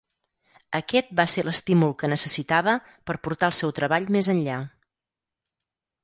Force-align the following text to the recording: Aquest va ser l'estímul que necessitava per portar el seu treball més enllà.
Aquest 0.77 1.09
va 1.17 1.25
ser 1.33 1.41
l'estímul 1.49 1.91
que 1.99 2.09
necessitava 2.13 2.73
per 3.09 3.15
portar 3.27 3.49
el 3.53 3.55
seu 3.59 3.75
treball 3.81 4.09
més 4.15 4.31
enllà. 4.35 4.57